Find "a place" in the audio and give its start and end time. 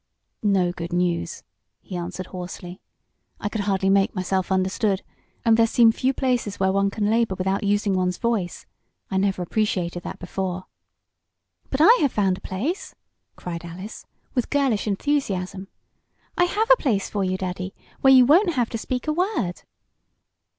12.39-12.95, 16.73-17.07